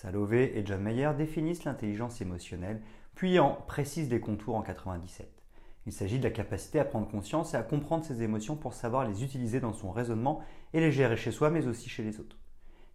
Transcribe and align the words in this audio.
Salovey 0.00 0.52
et 0.56 0.64
John 0.64 0.80
Mayer 0.80 1.10
définissent 1.14 1.64
l'intelligence 1.64 2.22
émotionnelle 2.22 2.80
puis 3.14 3.38
en 3.38 3.52
précise 3.66 4.08
les 4.08 4.18
contours 4.18 4.56
en 4.56 4.62
97. 4.62 5.30
Il 5.84 5.92
s'agit 5.92 6.18
de 6.18 6.24
la 6.24 6.30
capacité 6.30 6.80
à 6.80 6.86
prendre 6.86 7.06
conscience 7.06 7.52
et 7.52 7.58
à 7.58 7.62
comprendre 7.62 8.06
ses 8.06 8.22
émotions 8.22 8.56
pour 8.56 8.72
savoir 8.72 9.06
les 9.06 9.24
utiliser 9.24 9.60
dans 9.60 9.74
son 9.74 9.90
raisonnement 9.90 10.40
et 10.72 10.80
les 10.80 10.90
gérer 10.90 11.18
chez 11.18 11.32
soi 11.32 11.50
mais 11.50 11.66
aussi 11.66 11.90
chez 11.90 12.02
les 12.02 12.18
autres. 12.18 12.38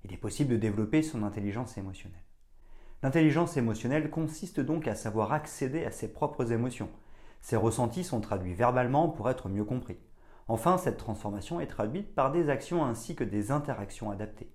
Il 0.04 0.14
est 0.14 0.18
possible 0.18 0.50
de 0.50 0.58
développer 0.58 1.04
son 1.04 1.22
intelligence 1.22 1.78
émotionnelle. 1.78 2.24
L'intelligence 3.04 3.56
émotionnelle 3.56 4.10
consiste 4.10 4.60
donc 4.60 4.88
à 4.88 4.96
savoir 4.96 5.32
accéder 5.32 5.86
à 5.86 5.92
ses 5.92 6.12
propres 6.12 6.54
émotions. 6.54 6.90
Ses 7.40 7.56
ressentis 7.56 8.04
sont 8.04 8.20
traduits 8.20 8.56
verbalement 8.56 9.10
pour 9.10 9.30
être 9.30 9.48
mieux 9.48 9.66
compris. 9.66 10.00
Enfin, 10.48 10.80
cette 10.80 10.98
transformation 10.98 11.60
est 11.60 11.68
traduite 11.68 12.16
par 12.16 12.32
des 12.32 12.50
actions 12.50 12.84
ainsi 12.84 13.16
que 13.16 13.24
des 13.24 13.52
interactions 13.52 14.10
adaptées. 14.10 14.55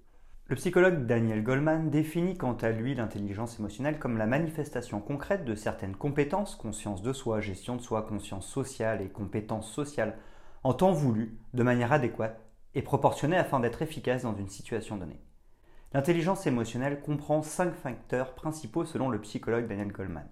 Le 0.50 0.56
psychologue 0.56 1.06
Daniel 1.06 1.44
Goleman 1.44 1.90
définit 1.90 2.36
quant 2.36 2.54
à 2.54 2.70
lui 2.70 2.96
l'intelligence 2.96 3.60
émotionnelle 3.60 4.00
comme 4.00 4.18
la 4.18 4.26
manifestation 4.26 5.00
concrète 5.00 5.44
de 5.44 5.54
certaines 5.54 5.94
compétences, 5.94 6.56
conscience 6.56 7.02
de 7.02 7.12
soi, 7.12 7.40
gestion 7.40 7.76
de 7.76 7.80
soi, 7.80 8.02
conscience 8.02 8.48
sociale 8.48 9.00
et 9.00 9.10
compétences 9.10 9.70
sociales, 9.70 10.18
en 10.64 10.74
temps 10.74 10.90
voulu, 10.90 11.38
de 11.54 11.62
manière 11.62 11.92
adéquate 11.92 12.44
et 12.74 12.82
proportionnée 12.82 13.36
afin 13.36 13.60
d'être 13.60 13.80
efficace 13.80 14.22
dans 14.22 14.34
une 14.34 14.48
situation 14.48 14.96
donnée. 14.96 15.20
L'intelligence 15.92 16.44
émotionnelle 16.48 17.00
comprend 17.00 17.42
cinq 17.42 17.72
facteurs 17.72 18.34
principaux 18.34 18.84
selon 18.84 19.08
le 19.08 19.20
psychologue 19.20 19.68
Daniel 19.68 19.92
Goleman. 19.92 20.28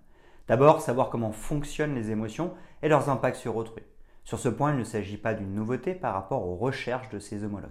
D'abord, 0.49 0.81
savoir 0.81 1.11
comment 1.11 1.31
fonctionnent 1.31 1.95
les 1.95 2.11
émotions 2.11 2.55
et 2.83 2.89
leurs 2.89 3.09
impacts 3.09 3.37
sur 3.37 3.55
autrui. 3.55 3.85
Sur 4.25 4.41
ce 4.41 4.49
point, 4.49 4.73
il 4.73 4.79
ne 4.79 4.85
s'agit 4.85 5.17
pas 5.17 5.35
d'une 5.35 5.55
nouveauté 5.55 5.95
par 5.95 6.15
rapport 6.15 6.45
aux 6.45 6.57
recherches 6.57 7.09
de 7.11 7.21
ses 7.21 7.45
homologues. 7.45 7.71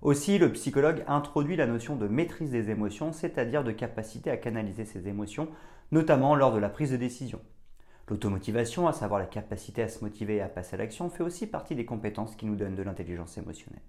Aussi, 0.00 0.38
le 0.38 0.52
psychologue 0.52 1.02
introduit 1.08 1.56
la 1.56 1.66
notion 1.66 1.96
de 1.96 2.06
maîtrise 2.06 2.52
des 2.52 2.70
émotions, 2.70 3.12
c'est-à-dire 3.12 3.64
de 3.64 3.72
capacité 3.72 4.30
à 4.30 4.36
canaliser 4.36 4.84
ses 4.84 5.08
émotions, 5.08 5.48
notamment 5.90 6.36
lors 6.36 6.52
de 6.52 6.58
la 6.58 6.68
prise 6.68 6.92
de 6.92 6.96
décision. 6.96 7.40
L'automotivation, 8.08 8.86
à 8.86 8.92
savoir 8.92 9.18
la 9.18 9.26
capacité 9.26 9.82
à 9.82 9.88
se 9.88 10.04
motiver 10.04 10.36
et 10.36 10.40
à 10.40 10.48
passer 10.48 10.74
à 10.74 10.78
l'action, 10.78 11.10
fait 11.10 11.24
aussi 11.24 11.48
partie 11.48 11.74
des 11.74 11.84
compétences 11.84 12.36
qui 12.36 12.46
nous 12.46 12.54
donnent 12.54 12.76
de 12.76 12.82
l'intelligence 12.82 13.36
émotionnelle. 13.38 13.82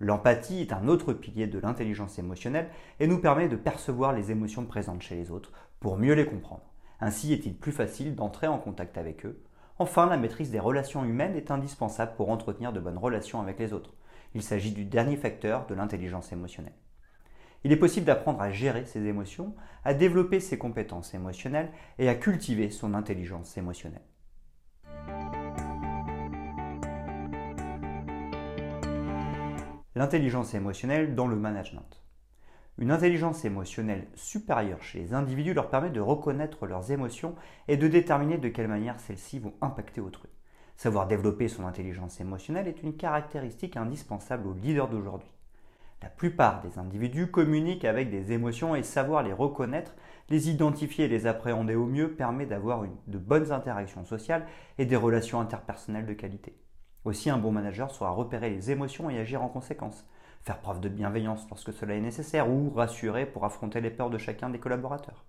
L'empathie 0.00 0.60
est 0.60 0.72
un 0.72 0.86
autre 0.86 1.14
pilier 1.14 1.46
de 1.46 1.58
l'intelligence 1.58 2.18
émotionnelle 2.18 2.68
et 3.00 3.06
nous 3.06 3.18
permet 3.18 3.48
de 3.48 3.56
percevoir 3.56 4.12
les 4.12 4.30
émotions 4.30 4.66
présentes 4.66 5.02
chez 5.02 5.14
les 5.16 5.30
autres 5.30 5.52
pour 5.80 5.96
mieux 5.96 6.14
les 6.14 6.26
comprendre. 6.26 6.72
Ainsi 7.00 7.32
est-il 7.32 7.56
plus 7.56 7.72
facile 7.72 8.14
d'entrer 8.14 8.48
en 8.48 8.58
contact 8.58 8.98
avec 8.98 9.24
eux. 9.24 9.42
Enfin, 9.78 10.06
la 10.06 10.18
maîtrise 10.18 10.50
des 10.50 10.60
relations 10.60 11.04
humaines 11.04 11.36
est 11.36 11.50
indispensable 11.50 12.12
pour 12.16 12.30
entretenir 12.30 12.72
de 12.72 12.80
bonnes 12.80 12.98
relations 12.98 13.40
avec 13.40 13.58
les 13.58 13.72
autres. 13.72 13.94
Il 14.34 14.42
s'agit 14.42 14.72
du 14.72 14.84
dernier 14.84 15.16
facteur 15.16 15.66
de 15.66 15.74
l'intelligence 15.74 16.32
émotionnelle. 16.32 16.74
Il 17.64 17.72
est 17.72 17.76
possible 17.76 18.06
d'apprendre 18.06 18.40
à 18.40 18.50
gérer 18.50 18.86
ses 18.86 19.06
émotions, 19.06 19.54
à 19.84 19.94
développer 19.94 20.40
ses 20.40 20.58
compétences 20.58 21.14
émotionnelles 21.14 21.70
et 21.98 22.08
à 22.08 22.14
cultiver 22.14 22.70
son 22.70 22.94
intelligence 22.94 23.56
émotionnelle. 23.56 24.02
L'intelligence 29.94 30.54
émotionnelle 30.54 31.14
dans 31.14 31.26
le 31.28 31.36
management. 31.36 32.02
Une 32.78 32.90
intelligence 32.90 33.44
émotionnelle 33.44 34.08
supérieure 34.14 34.82
chez 34.82 34.98
les 34.98 35.14
individus 35.14 35.52
leur 35.52 35.68
permet 35.68 35.90
de 35.90 36.00
reconnaître 36.00 36.66
leurs 36.66 36.90
émotions 36.90 37.36
et 37.68 37.76
de 37.76 37.86
déterminer 37.86 38.38
de 38.38 38.48
quelle 38.48 38.68
manière 38.68 38.98
celles-ci 38.98 39.38
vont 39.38 39.52
impacter 39.60 40.00
autrui. 40.00 40.30
Savoir 40.76 41.06
développer 41.06 41.48
son 41.48 41.66
intelligence 41.66 42.20
émotionnelle 42.20 42.68
est 42.68 42.82
une 42.82 42.96
caractéristique 42.96 43.76
indispensable 43.76 44.48
aux 44.48 44.54
leaders 44.54 44.88
d'aujourd'hui. 44.88 45.30
La 46.02 46.08
plupart 46.08 46.62
des 46.62 46.78
individus 46.78 47.30
communiquent 47.30 47.84
avec 47.84 48.10
des 48.10 48.32
émotions 48.32 48.74
et 48.74 48.82
savoir 48.82 49.22
les 49.22 49.32
reconnaître, 49.32 49.94
les 50.30 50.50
identifier 50.50 51.04
et 51.04 51.08
les 51.08 51.26
appréhender 51.26 51.76
au 51.76 51.86
mieux 51.86 52.12
permet 52.12 52.46
d'avoir 52.46 52.84
de 53.06 53.18
bonnes 53.18 53.52
interactions 53.52 54.04
sociales 54.04 54.46
et 54.78 54.84
des 54.84 54.96
relations 54.96 55.40
interpersonnelles 55.40 56.06
de 56.06 56.12
qualité. 56.12 56.56
Aussi, 57.04 57.30
un 57.30 57.38
bon 57.38 57.52
manager 57.52 57.90
saura 57.90 58.10
repérer 58.10 58.50
les 58.50 58.70
émotions 58.70 59.10
et 59.10 59.18
agir 59.18 59.42
en 59.42 59.48
conséquence, 59.48 60.04
faire 60.42 60.58
preuve 60.58 60.80
de 60.80 60.88
bienveillance 60.88 61.46
lorsque 61.48 61.72
cela 61.72 61.94
est 61.94 62.00
nécessaire 62.00 62.50
ou 62.50 62.70
rassurer 62.70 63.26
pour 63.26 63.44
affronter 63.44 63.80
les 63.80 63.90
peurs 63.90 64.10
de 64.10 64.18
chacun 64.18 64.50
des 64.50 64.58
collaborateurs. 64.58 65.24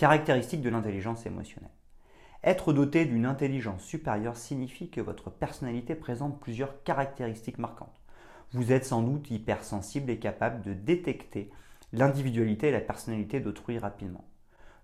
Caractéristiques 0.00 0.62
de 0.62 0.70
l'intelligence 0.70 1.26
émotionnelle. 1.26 1.68
Être 2.42 2.72
doté 2.72 3.04
d'une 3.04 3.26
intelligence 3.26 3.82
supérieure 3.82 4.38
signifie 4.38 4.88
que 4.88 5.02
votre 5.02 5.28
personnalité 5.28 5.94
présente 5.94 6.40
plusieurs 6.40 6.82
caractéristiques 6.84 7.58
marquantes. 7.58 8.00
Vous 8.52 8.72
êtes 8.72 8.86
sans 8.86 9.02
doute 9.02 9.30
hypersensible 9.30 10.10
et 10.10 10.18
capable 10.18 10.62
de 10.62 10.72
détecter 10.72 11.50
l'individualité 11.92 12.68
et 12.68 12.72
la 12.72 12.80
personnalité 12.80 13.40
d'autrui 13.40 13.78
rapidement. 13.78 14.24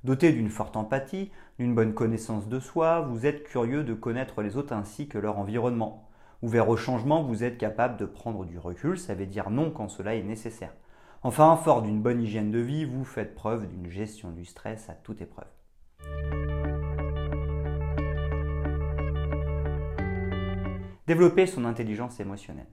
Doté 0.05 0.33
d'une 0.33 0.51
forte 0.51 0.77
empathie, 0.77 1.31
d'une 1.59 1.75
bonne 1.75 1.95
connaissance 1.95 2.47
de 2.47 2.61
soi, 2.61 3.01
vous 3.01 3.25
êtes 3.25 3.45
curieux 3.45 3.85
de 3.85 3.95
connaître 3.95 4.43
les 4.43 4.59
autres 4.59 4.75
ainsi 4.75 5.09
que 5.09 5.17
leur 5.17 5.39
environnement. 5.39 6.11
Ouvert 6.43 6.69
au 6.69 6.77
changement, 6.77 7.23
vous 7.23 7.43
êtes 7.43 7.57
capable 7.57 7.97
de 7.97 8.05
prendre 8.05 8.45
du 8.45 8.59
recul, 8.59 8.99
ça 8.99 9.15
veut 9.15 9.25
dire 9.25 9.49
non 9.49 9.71
quand 9.71 9.89
cela 9.89 10.15
est 10.15 10.23
nécessaire. 10.23 10.75
Enfin, 11.29 11.57
fort 11.57 11.83
d'une 11.83 12.01
bonne 12.01 12.23
hygiène 12.23 12.53
de 12.53 12.61
vie, 12.61 12.85
vous 12.85 13.03
faites 13.03 13.35
preuve 13.35 13.67
d'une 13.67 13.91
gestion 13.91 14.31
du 14.31 14.45
stress 14.45 14.89
à 14.89 14.93
toute 14.93 15.21
épreuve. 15.21 15.49
Développer 21.09 21.49
son 21.49 21.65
intelligence 21.65 22.21
émotionnelle. 22.21 22.69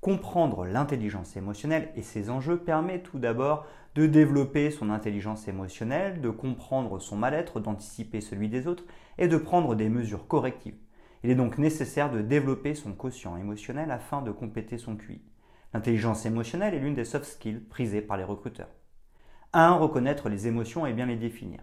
Comprendre 0.00 0.66
l'intelligence 0.66 1.36
émotionnelle 1.36 1.90
et 1.96 2.02
ses 2.02 2.30
enjeux 2.30 2.58
permet 2.58 3.02
tout 3.02 3.18
d'abord 3.18 3.66
de 3.96 4.06
développer 4.06 4.70
son 4.70 4.88
intelligence 4.88 5.48
émotionnelle, 5.48 6.20
de 6.20 6.30
comprendre 6.30 7.00
son 7.00 7.16
mal-être, 7.16 7.58
d'anticiper 7.58 8.20
celui 8.20 8.48
des 8.48 8.68
autres 8.68 8.84
et 9.18 9.26
de 9.26 9.36
prendre 9.36 9.74
des 9.74 9.88
mesures 9.88 10.28
correctives. 10.28 10.78
Il 11.24 11.30
est 11.30 11.34
donc 11.34 11.58
nécessaire 11.58 12.12
de 12.12 12.20
développer 12.20 12.76
son 12.76 12.92
quotient 12.92 13.36
émotionnel 13.36 13.90
afin 13.90 14.22
de 14.22 14.30
compléter 14.30 14.78
son 14.78 14.94
QI. 14.94 15.20
L'intelligence 15.74 16.24
émotionnelle 16.24 16.72
est 16.72 16.78
l'une 16.78 16.94
des 16.94 17.04
soft 17.04 17.24
skills 17.24 17.58
prisées 17.58 18.00
par 18.00 18.16
les 18.16 18.22
recruteurs. 18.22 18.68
1. 19.54 19.74
Reconnaître 19.74 20.28
les 20.28 20.46
émotions 20.46 20.86
et 20.86 20.92
bien 20.92 21.06
les 21.06 21.16
définir. 21.16 21.58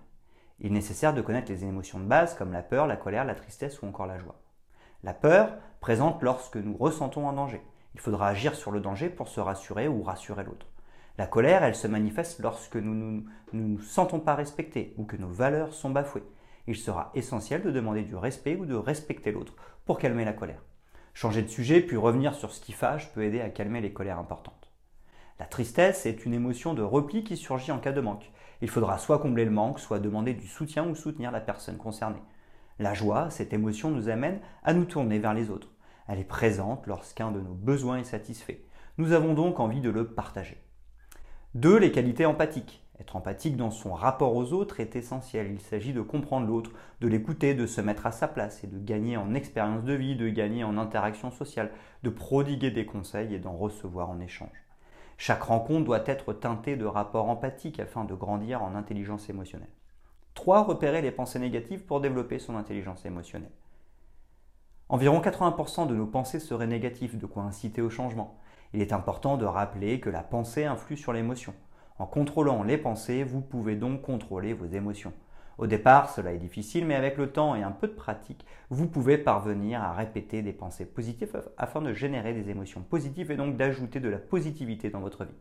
Il 0.59 0.67
est 0.67 0.69
nécessaire 0.69 1.13
de 1.13 1.21
connaître 1.21 1.49
les 1.49 1.63
émotions 1.63 1.97
de 1.97 2.03
base 2.03 2.35
comme 2.35 2.51
la 2.51 2.61
peur, 2.61 2.87
la 2.87 2.97
colère, 2.97 3.23
la 3.23 3.35
tristesse 3.35 3.81
ou 3.81 3.85
encore 3.85 4.07
la 4.07 4.19
joie. 4.19 4.41
La 5.03 5.13
peur 5.13 5.53
présente 5.79 6.21
lorsque 6.23 6.57
nous 6.57 6.75
ressentons 6.75 7.29
un 7.29 7.33
danger. 7.33 7.61
Il 7.93 8.01
faudra 8.01 8.27
agir 8.27 8.53
sur 8.53 8.71
le 8.71 8.81
danger 8.81 9.09
pour 9.09 9.29
se 9.29 9.39
rassurer 9.39 9.87
ou 9.87 10.03
rassurer 10.03 10.43
l'autre. 10.43 10.67
La 11.17 11.25
colère, 11.25 11.63
elle 11.63 11.75
se 11.75 11.87
manifeste 11.87 12.41
lorsque 12.41 12.75
nous 12.75 12.93
ne 12.93 13.21
nous, 13.53 13.79
sentons 13.79 14.19
pas 14.19 14.35
respectés 14.35 14.93
ou 14.97 15.05
que 15.05 15.15
nos 15.15 15.29
valeurs 15.29 15.73
sont 15.73 15.89
bafouées. 15.89 16.27
Il 16.67 16.75
sera 16.75 17.11
essentiel 17.15 17.63
de 17.63 17.71
demander 17.71 18.03
du 18.03 18.17
respect 18.17 18.57
ou 18.57 18.65
de 18.65 18.75
respecter 18.75 19.31
l'autre 19.31 19.55
pour 19.85 19.99
calmer 19.99 20.25
la 20.25 20.33
colère. 20.33 20.61
Changer 21.13 21.41
de 21.41 21.47
sujet 21.47 21.81
puis 21.81 21.97
revenir 21.97 22.35
sur 22.35 22.51
ce 22.51 22.61
qui 22.61 22.71
fâche 22.71 23.11
peut 23.13 23.23
aider 23.23 23.41
à 23.41 23.49
calmer 23.49 23.81
les 23.81 23.93
colères 23.93 24.19
importantes. 24.19 24.71
La 25.39 25.45
tristesse 25.45 26.05
est 26.05 26.25
une 26.25 26.33
émotion 26.33 26.73
de 26.73 26.81
repli 26.81 27.23
qui 27.23 27.35
surgit 27.35 27.71
en 27.71 27.79
cas 27.79 27.91
de 27.91 28.01
manque. 28.01 28.31
Il 28.61 28.69
faudra 28.69 28.97
soit 28.97 29.19
combler 29.19 29.43
le 29.43 29.51
manque, 29.51 29.79
soit 29.79 29.99
demander 29.99 30.33
du 30.33 30.47
soutien 30.47 30.87
ou 30.87 30.95
soutenir 30.95 31.31
la 31.31 31.41
personne 31.41 31.77
concernée. 31.77 32.21
La 32.79 32.93
joie, 32.93 33.29
cette 33.29 33.53
émotion 33.53 33.89
nous 33.89 34.09
amène 34.09 34.39
à 34.63 34.73
nous 34.73 34.85
tourner 34.85 35.19
vers 35.19 35.33
les 35.33 35.49
autres. 35.49 35.69
Elle 36.07 36.19
est 36.19 36.23
présente 36.23 36.87
lorsqu'un 36.87 37.31
de 37.31 37.41
nos 37.41 37.53
besoins 37.53 37.97
est 37.97 38.03
satisfait. 38.03 38.63
Nous 38.97 39.13
avons 39.13 39.33
donc 39.33 39.59
envie 39.59 39.81
de 39.81 39.89
le 39.89 40.07
partager. 40.07 40.57
2. 41.55 41.77
Les 41.77 41.91
qualités 41.91 42.25
empathiques. 42.25 42.85
Être 43.01 43.15
empathique 43.15 43.57
dans 43.57 43.71
son 43.71 43.93
rapport 43.93 44.35
aux 44.35 44.53
autres 44.53 44.79
est 44.79 44.95
essentiel. 44.95 45.51
Il 45.51 45.59
s'agit 45.59 45.91
de 45.91 46.03
comprendre 46.03 46.45
l'autre, 46.45 46.69
de 47.01 47.07
l'écouter, 47.07 47.55
de 47.55 47.65
se 47.65 47.81
mettre 47.81 48.05
à 48.05 48.11
sa 48.11 48.27
place 48.27 48.63
et 48.63 48.67
de 48.67 48.77
gagner 48.77 49.17
en 49.17 49.33
expérience 49.33 49.83
de 49.83 49.93
vie, 49.93 50.15
de 50.15 50.29
gagner 50.29 50.63
en 50.63 50.77
interaction 50.77 51.31
sociale, 51.31 51.71
de 52.03 52.11
prodiguer 52.11 52.69
des 52.69 52.85
conseils 52.85 53.33
et 53.33 53.39
d'en 53.39 53.57
recevoir 53.57 54.11
en 54.11 54.19
échange. 54.19 54.67
Chaque 55.17 55.41
rencontre 55.41 55.85
doit 55.85 56.03
être 56.05 56.31
teintée 56.33 56.75
de 56.75 56.85
rapports 56.85 57.27
empathiques 57.27 57.79
afin 57.79 58.05
de 58.05 58.13
grandir 58.13 58.61
en 58.61 58.75
intelligence 58.75 59.31
émotionnelle. 59.31 59.73
3. 60.35 60.61
Repérer 60.61 61.01
les 61.01 61.09
pensées 61.09 61.39
négatives 61.39 61.85
pour 61.85 62.01
développer 62.01 62.37
son 62.37 62.55
intelligence 62.55 63.03
émotionnelle. 63.03 63.49
Environ 64.89 65.21
80% 65.21 65.87
de 65.87 65.95
nos 65.95 66.05
pensées 66.05 66.39
seraient 66.39 66.67
négatives, 66.67 67.17
de 67.17 67.25
quoi 67.25 67.41
inciter 67.41 67.81
au 67.81 67.89
changement. 67.89 68.37
Il 68.73 68.81
est 68.81 68.93
important 68.93 69.37
de 69.37 69.45
rappeler 69.45 69.99
que 69.99 70.11
la 70.11 70.21
pensée 70.21 70.65
influe 70.65 70.97
sur 70.97 71.13
l'émotion. 71.13 71.55
En 72.01 72.07
contrôlant 72.07 72.63
les 72.63 72.79
pensées, 72.79 73.23
vous 73.23 73.41
pouvez 73.41 73.75
donc 73.75 74.01
contrôler 74.01 74.53
vos 74.53 74.65
émotions. 74.65 75.13
Au 75.59 75.67
départ, 75.67 76.09
cela 76.09 76.33
est 76.33 76.39
difficile, 76.39 76.87
mais 76.87 76.95
avec 76.95 77.15
le 77.15 77.31
temps 77.31 77.53
et 77.53 77.61
un 77.61 77.69
peu 77.69 77.87
de 77.87 77.93
pratique, 77.93 78.43
vous 78.71 78.87
pouvez 78.87 79.19
parvenir 79.19 79.83
à 79.83 79.93
répéter 79.93 80.41
des 80.41 80.51
pensées 80.51 80.87
positives 80.87 81.43
afin 81.59 81.79
de 81.79 81.93
générer 81.93 82.33
des 82.33 82.49
émotions 82.49 82.81
positives 82.81 83.29
et 83.29 83.35
donc 83.35 83.55
d'ajouter 83.55 83.99
de 83.99 84.09
la 84.09 84.17
positivité 84.17 84.89
dans 84.89 84.99
votre 84.99 85.25
vie. 85.25 85.35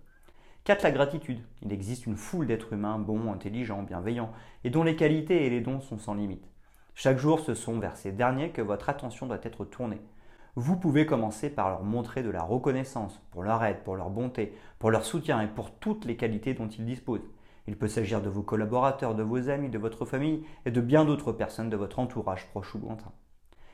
4. 0.65 0.83
La 0.83 0.91
gratitude. 0.91 1.41
Il 1.63 1.73
existe 1.73 2.05
une 2.05 2.19
foule 2.19 2.47
d'êtres 2.47 2.75
humains 2.75 2.99
bons, 2.99 3.33
intelligents, 3.33 3.83
bienveillants, 3.83 4.33
et 4.63 4.69
dont 4.69 4.85
les 4.85 4.97
qualités 4.97 5.47
et 5.47 5.49
les 5.49 5.63
dons 5.63 5.81
sont 5.81 5.97
sans 5.97 6.13
limite. 6.13 6.45
Chaque 6.95 7.17
jour, 7.17 7.41
ce 7.41 7.55
sont 7.55 7.79
vers 7.79 7.97
ces 7.97 8.13
derniers 8.13 8.51
que 8.51 8.61
votre 8.61 8.91
attention 8.91 9.25
doit 9.25 9.41
être 9.45 9.65
tournée. 9.65 10.03
Vous 10.57 10.77
pouvez 10.77 11.07
commencer 11.07 11.49
par 11.49 11.71
leur 11.71 11.85
montrer 11.85 12.23
de 12.23 12.31
la 12.31 12.43
reconnaissance 12.43 13.21
pour 13.31 13.43
leur 13.45 13.63
aide, 13.63 13.85
pour 13.85 13.95
leur 13.95 14.11
bonté, 14.11 14.53
pour 14.79 14.91
leur 14.91 15.05
soutien 15.05 15.41
et 15.41 15.47
pour 15.47 15.71
toutes 15.71 16.05
les 16.05 16.17
qualités 16.17 16.55
dont 16.55 16.69
ils 16.69 16.85
disposent. 16.85 17.29
Il 17.69 17.77
peut 17.77 17.87
s'agir 17.87 18.21
de 18.21 18.29
vos 18.29 18.43
collaborateurs, 18.43 19.15
de 19.15 19.23
vos 19.23 19.49
amis, 19.49 19.69
de 19.69 19.79
votre 19.79 20.05
famille 20.05 20.45
et 20.67 20.73
de 20.73 20.81
bien 20.81 21.05
d'autres 21.05 21.31
personnes 21.31 21.71
de 21.71 21.77
votre 21.77 22.01
entourage 22.01 22.49
proche 22.49 22.75
ou 22.75 22.79
lointain. 22.79 23.13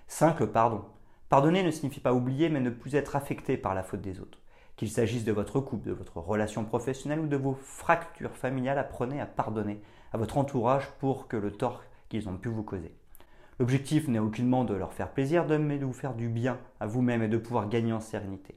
5. 0.09 0.41
Le 0.41 0.51
pardon. 0.51 0.85
Pardonner 1.31 1.63
ne 1.63 1.71
signifie 1.71 2.01
pas 2.01 2.13
oublier 2.13 2.51
mais 2.51 2.61
ne 2.61 2.71
plus 2.71 2.95
être 2.95 3.17
affecté 3.17 3.57
par 3.57 3.75
la 3.75 3.83
faute 3.83 4.03
des 4.03 4.21
autres. 4.21 4.39
Qu'il 4.77 4.91
s'agisse 4.91 5.25
de 5.25 5.33
votre 5.33 5.61
couple, 5.61 5.89
de 5.89 5.95
votre 5.95 6.19
relation 6.19 6.65
professionnelle 6.65 7.21
ou 7.21 7.27
de 7.27 7.37
vos 7.37 7.55
fractures 7.55 8.37
familiales, 8.37 8.79
apprenez 8.79 9.21
à 9.21 9.27
pardonner 9.27 9.81
à 10.13 10.19
votre 10.19 10.37
entourage 10.37 10.87
pour 10.99 11.27
que 11.27 11.39
le 11.39 11.51
tort 11.51 11.83
qu'ils 12.11 12.29
ont 12.29 12.37
pu 12.37 12.51
vous 12.51 12.63
causer. 12.63 12.95
L'objectif 13.59 14.07
n'est 14.09 14.19
aucunement 14.19 14.65
de 14.65 14.75
leur 14.75 14.93
faire 14.93 15.13
plaisir, 15.13 15.47
mais 15.59 15.79
de 15.79 15.87
vous 15.87 15.95
faire 15.95 16.15
du 16.15 16.29
bien 16.29 16.59
à 16.79 16.87
vous-même 16.87 17.23
et 17.23 17.29
de 17.29 17.39
pouvoir 17.39 17.71
gagner 17.71 17.95
en 17.95 18.01
sérénité. 18.01 18.55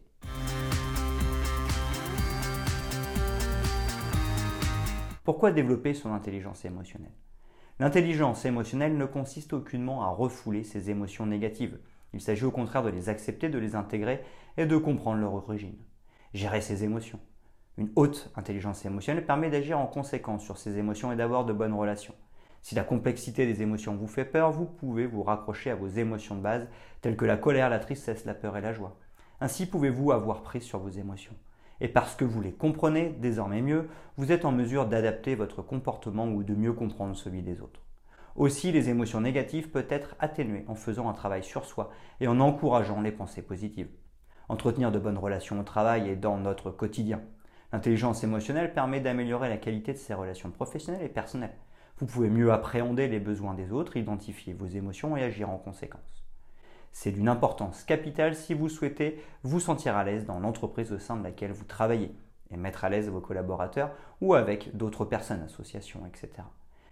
Pourquoi 5.23 5.51
développer 5.51 5.93
son 5.93 6.11
intelligence 6.11 6.65
émotionnelle? 6.65 7.13
L'intelligence 7.79 8.43
émotionnelle 8.43 8.97
ne 8.97 9.05
consiste 9.05 9.53
aucunement 9.53 10.03
à 10.03 10.09
refouler 10.09 10.65
ses 10.65 10.89
émotions 10.89 11.25
négatives. 11.25 11.79
Il 12.13 12.19
s'agit 12.19 12.43
au 12.43 12.51
contraire 12.51 12.83
de 12.83 12.89
les 12.89 13.07
accepter, 13.07 13.47
de 13.47 13.57
les 13.57 13.75
intégrer 13.75 14.21
et 14.57 14.65
de 14.65 14.75
comprendre 14.75 15.21
leur 15.21 15.33
origine. 15.33 15.77
Gérer 16.33 16.59
ses 16.59 16.83
émotions. 16.83 17.21
Une 17.77 17.91
haute 17.95 18.33
intelligence 18.35 18.83
émotionnelle 18.83 19.25
permet 19.25 19.49
d'agir 19.49 19.79
en 19.79 19.87
conséquence 19.87 20.43
sur 20.43 20.57
ses 20.57 20.77
émotions 20.77 21.13
et 21.13 21.15
d'avoir 21.15 21.45
de 21.45 21.53
bonnes 21.53 21.73
relations. 21.73 22.15
Si 22.61 22.75
la 22.75 22.83
complexité 22.83 23.45
des 23.45 23.61
émotions 23.61 23.95
vous 23.95 24.07
fait 24.07 24.25
peur, 24.25 24.51
vous 24.51 24.65
pouvez 24.65 25.05
vous 25.05 25.23
raccrocher 25.23 25.71
à 25.71 25.75
vos 25.75 25.87
émotions 25.87 26.35
de 26.35 26.41
base, 26.41 26.67
telles 27.01 27.17
que 27.17 27.25
la 27.25 27.37
colère, 27.37 27.69
la 27.69 27.79
tristesse, 27.79 28.25
la 28.25 28.33
peur 28.33 28.57
et 28.57 28.61
la 28.61 28.73
joie. 28.73 28.97
Ainsi 29.41 29.65
pouvez-vous 29.65 30.11
avoir 30.11 30.41
prise 30.41 30.63
sur 30.63 30.79
vos 30.79 30.89
émotions. 30.89 31.35
Et 31.81 31.87
parce 31.87 32.15
que 32.15 32.25
vous 32.25 32.41
les 32.41 32.51
comprenez 32.51 33.09
désormais 33.09 33.61
mieux, 33.61 33.87
vous 34.17 34.31
êtes 34.31 34.43
en 34.43 34.51
mesure 34.51 34.85
d'adapter 34.85 35.35
votre 35.35 35.61
comportement 35.61 36.27
ou 36.27 36.43
de 36.43 36.53
mieux 36.53 36.73
comprendre 36.73 37.15
celui 37.15 37.41
des 37.41 37.61
autres. 37.61 37.81
Aussi, 38.35 38.71
les 38.71 38.89
émotions 38.89 39.21
négatives 39.21 39.69
peuvent 39.69 39.87
être 39.89 40.15
atténuées 40.19 40.65
en 40.67 40.75
faisant 40.75 41.09
un 41.09 41.13
travail 41.13 41.43
sur 41.43 41.65
soi 41.65 41.89
et 42.19 42.27
en 42.27 42.39
encourageant 42.39 43.01
les 43.01 43.11
pensées 43.11 43.41
positives. 43.41 43.89
Entretenir 44.49 44.91
de 44.91 44.99
bonnes 44.99 45.17
relations 45.17 45.59
au 45.59 45.63
travail 45.63 46.09
et 46.09 46.15
dans 46.15 46.37
notre 46.37 46.71
quotidien. 46.71 47.21
L'intelligence 47.71 48.23
émotionnelle 48.23 48.73
permet 48.73 48.99
d'améliorer 48.99 49.47
la 49.47 49.57
qualité 49.57 49.93
de 49.93 49.97
ses 49.97 50.13
relations 50.13 50.51
professionnelles 50.51 51.05
et 51.05 51.09
personnelles. 51.09 51.55
Vous 51.99 52.05
pouvez 52.05 52.29
mieux 52.29 52.53
appréhender 52.53 53.09
les 53.09 53.19
besoins 53.19 53.53
des 53.53 53.73
autres, 53.73 53.97
identifier 53.97 54.53
vos 54.53 54.67
émotions 54.67 55.17
et 55.17 55.23
agir 55.23 55.49
en 55.49 55.57
conséquence. 55.57 56.23
C'est 56.93 57.11
d'une 57.11 57.27
importance 57.27 57.83
capitale 57.83 58.35
si 58.35 58.53
vous 58.53 58.69
souhaitez 58.69 59.21
vous 59.43 59.59
sentir 59.59 59.97
à 59.97 60.05
l'aise 60.05 60.25
dans 60.25 60.39
l'entreprise 60.39 60.93
au 60.93 60.99
sein 60.99 61.17
de 61.17 61.23
laquelle 61.23 61.51
vous 61.51 61.65
travaillez 61.65 62.15
et 62.51 62.57
mettre 62.57 62.85
à 62.85 62.89
l'aise 62.89 63.09
vos 63.09 63.19
collaborateurs 63.19 63.91
ou 64.21 64.33
avec 64.33 64.75
d'autres 64.77 65.03
personnes, 65.03 65.41
associations, 65.41 66.05
etc. 66.05 66.43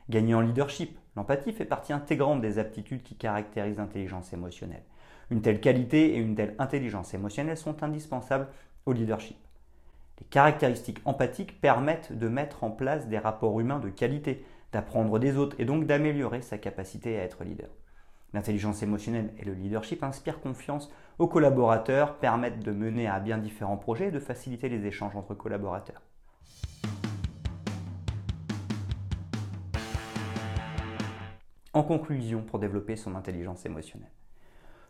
Gagner 0.10 0.36
en 0.36 0.42
leadership, 0.42 0.98
l'empathie 1.16 1.54
fait 1.54 1.66
partie 1.66 1.94
intégrante 1.94 2.42
des 2.42 2.60
aptitudes 2.60 3.04
qui 3.04 3.16
caractérisent 3.16 3.78
l'intelligence 3.78 4.34
émotionnelle. 4.34 4.84
Une 5.32 5.42
telle 5.42 5.62
qualité 5.62 6.16
et 6.16 6.18
une 6.18 6.36
telle 6.36 6.56
intelligence 6.60 7.14
émotionnelle 7.14 7.58
sont 7.58 7.82
indispensables 7.82 8.48
au 8.86 8.92
leadership. 8.92 9.38
Les 10.20 10.28
caractéristiques 10.28 11.02
empathiques 11.06 11.62
permettent 11.62 12.18
de 12.18 12.28
mettre 12.28 12.64
en 12.64 12.72
place 12.72 13.08
des 13.08 13.20
rapports 13.20 13.60
humains 13.60 13.80
de 13.80 13.90
qualité, 13.90 14.44
d'apprendre 14.72 15.20
des 15.20 15.38
autres 15.38 15.56
et 15.60 15.66
donc 15.66 15.86
d'améliorer 15.86 16.42
sa 16.42 16.58
capacité 16.58 17.18
à 17.20 17.24
être 17.24 17.44
leader. 17.44 17.70
L'intelligence 18.34 18.84
émotionnelle 18.84 19.34
et 19.38 19.46
le 19.46 19.54
leadership 19.54 20.04
inspirent 20.04 20.42
confiance 20.42 20.92
aux 21.18 21.28
collaborateurs, 21.28 22.18
permettent 22.18 22.64
de 22.64 22.72
mener 22.72 23.08
à 23.08 23.20
bien 23.20 23.38
différents 23.38 23.78
projets 23.78 24.10
et 24.10 24.12
de 24.12 24.20
faciliter 24.20 24.70
les 24.70 24.86
échanges 24.86 25.16
entre 25.16 25.34
collaborateurs. 25.34 26.02
En 31.74 31.84
conclusion, 31.84 32.42
pour 32.42 32.60
développer 32.60 32.96
son 32.96 33.16
intelligence 33.16 33.66
émotionnelle. 33.66 34.12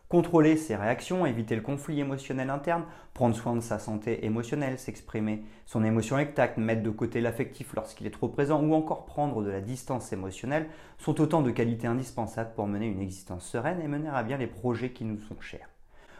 Contrôler 0.08 0.56
ses 0.56 0.74
réactions, 0.74 1.26
éviter 1.26 1.54
le 1.54 1.60
conflit 1.60 2.00
émotionnel 2.00 2.48
interne, 2.48 2.84
prendre 3.12 3.36
soin 3.36 3.54
de 3.54 3.60
sa 3.60 3.78
santé 3.78 4.24
émotionnelle, 4.24 4.78
s'exprimer 4.78 5.42
son 5.66 5.84
émotion 5.84 6.16
avec 6.16 6.56
mettre 6.56 6.82
de 6.82 6.88
côté 6.88 7.20
l'affectif 7.20 7.74
lorsqu'il 7.74 8.06
est 8.06 8.10
trop 8.10 8.28
présent 8.28 8.62
ou 8.62 8.72
encore 8.72 9.04
prendre 9.04 9.42
de 9.42 9.50
la 9.50 9.60
distance 9.60 10.10
émotionnelle 10.14 10.68
sont 10.96 11.20
autant 11.20 11.42
de 11.42 11.50
qualités 11.50 11.86
indispensables 11.86 12.54
pour 12.54 12.66
mener 12.66 12.86
une 12.86 13.02
existence 13.02 13.44
sereine 13.44 13.82
et 13.82 13.86
mener 13.86 14.08
à 14.08 14.22
bien 14.22 14.38
les 14.38 14.46
projets 14.46 14.92
qui 14.92 15.04
nous 15.04 15.18
sont 15.18 15.38
chers. 15.40 15.68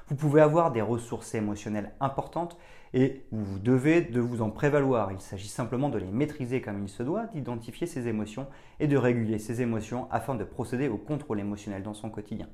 Vous 0.08 0.16
pouvez 0.16 0.42
avoir 0.42 0.70
des 0.70 0.82
ressources 0.82 1.34
émotionnelles 1.34 1.92
importantes 1.98 2.58
et 2.92 3.24
vous 3.32 3.58
devez 3.58 4.02
de 4.02 4.20
vous 4.20 4.42
en 4.42 4.50
prévaloir. 4.50 5.12
Il 5.12 5.20
s'agit 5.20 5.48
simplement 5.48 5.88
de 5.88 5.98
les 5.98 6.10
maîtriser 6.10 6.60
comme 6.60 6.82
il 6.82 6.90
se 6.90 7.02
doit, 7.02 7.24
d'identifier 7.28 7.86
ses 7.86 8.06
émotions 8.06 8.48
et 8.80 8.86
de 8.86 8.98
réguler 8.98 9.38
ses 9.38 9.62
émotions 9.62 10.08
afin 10.10 10.34
de 10.34 10.44
procéder 10.44 10.88
au 10.88 10.98
contrôle 10.98 11.40
émotionnel 11.40 11.82
dans 11.82 11.94
son 11.94 12.10
quotidien. 12.10 12.48